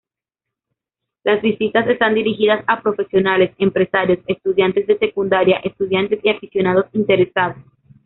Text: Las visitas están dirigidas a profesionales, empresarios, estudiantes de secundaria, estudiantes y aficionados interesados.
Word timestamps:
Las 1.23 1.43
visitas 1.43 1.87
están 1.87 2.15
dirigidas 2.15 2.63
a 2.65 2.81
profesionales, 2.81 3.53
empresarios, 3.59 4.17
estudiantes 4.25 4.87
de 4.87 4.97
secundaria, 4.97 5.57
estudiantes 5.63 6.19
y 6.23 6.29
aficionados 6.31 6.85
interesados. 6.93 7.63